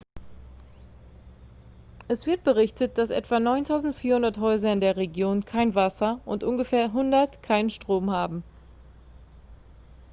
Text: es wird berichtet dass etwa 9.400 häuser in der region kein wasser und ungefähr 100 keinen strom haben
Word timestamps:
es 2.07 2.25
wird 2.25 2.43
berichtet 2.43 2.97
dass 2.97 3.11
etwa 3.11 3.35
9.400 3.37 4.39
häuser 4.41 4.73
in 4.73 4.81
der 4.81 4.97
region 4.97 5.45
kein 5.45 5.75
wasser 5.75 6.21
und 6.25 6.43
ungefähr 6.43 6.85
100 6.85 7.43
keinen 7.43 7.69
strom 7.69 8.09
haben 8.09 8.43